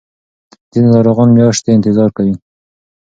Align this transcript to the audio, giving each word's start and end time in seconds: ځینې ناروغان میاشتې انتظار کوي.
ځینې 0.71 0.89
ناروغان 0.95 1.29
میاشتې 1.37 1.69
انتظار 1.73 2.09
کوي. 2.17 2.33